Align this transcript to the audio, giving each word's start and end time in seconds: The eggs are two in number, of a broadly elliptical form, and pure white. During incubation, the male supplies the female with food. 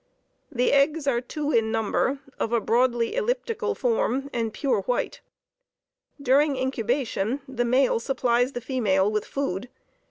The 0.51 0.71
eggs 0.73 1.05
are 1.05 1.21
two 1.21 1.51
in 1.51 1.71
number, 1.71 2.21
of 2.39 2.51
a 2.51 2.59
broadly 2.59 3.13
elliptical 3.15 3.75
form, 3.75 4.31
and 4.33 4.51
pure 4.51 4.81
white. 4.81 5.21
During 6.19 6.57
incubation, 6.57 7.41
the 7.47 7.65
male 7.65 7.99
supplies 7.99 8.53
the 8.53 8.61
female 8.61 9.11
with 9.11 9.25
food. 9.25 9.69